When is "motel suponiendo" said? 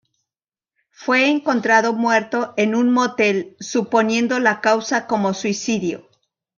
2.91-4.39